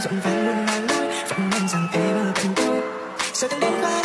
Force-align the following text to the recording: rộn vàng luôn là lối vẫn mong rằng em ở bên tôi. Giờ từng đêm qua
rộn 0.00 0.20
vàng 0.20 0.46
luôn 0.46 0.66
là 0.66 0.80
lối 0.88 1.06
vẫn 1.28 1.50
mong 1.50 1.68
rằng 1.68 1.88
em 1.92 2.16
ở 2.16 2.32
bên 2.36 2.52
tôi. 2.56 2.80
Giờ 3.32 3.48
từng 3.50 3.60
đêm 3.60 3.72
qua 3.80 4.03